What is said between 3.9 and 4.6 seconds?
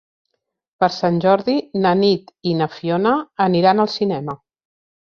cinema.